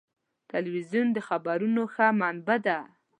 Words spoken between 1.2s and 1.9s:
خبرونو